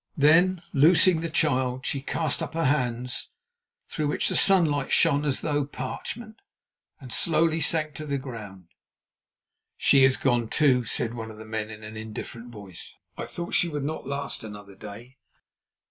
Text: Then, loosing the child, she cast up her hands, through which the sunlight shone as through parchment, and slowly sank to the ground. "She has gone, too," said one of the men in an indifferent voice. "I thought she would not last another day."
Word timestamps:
Then, 0.17 0.63
loosing 0.73 1.21
the 1.21 1.29
child, 1.29 1.85
she 1.85 2.01
cast 2.01 2.41
up 2.41 2.55
her 2.55 2.65
hands, 2.65 3.29
through 3.87 4.07
which 4.07 4.29
the 4.29 4.35
sunlight 4.35 4.91
shone 4.91 5.23
as 5.25 5.41
through 5.41 5.67
parchment, 5.67 6.37
and 6.99 7.13
slowly 7.13 7.61
sank 7.61 7.93
to 7.97 8.07
the 8.07 8.17
ground. 8.17 8.69
"She 9.77 10.01
has 10.01 10.17
gone, 10.17 10.47
too," 10.49 10.85
said 10.85 11.13
one 11.13 11.29
of 11.29 11.37
the 11.37 11.45
men 11.45 11.69
in 11.69 11.83
an 11.83 11.95
indifferent 11.97 12.49
voice. 12.49 12.97
"I 13.15 13.25
thought 13.25 13.53
she 13.53 13.69
would 13.69 13.83
not 13.83 14.07
last 14.07 14.43
another 14.43 14.75
day." 14.75 15.19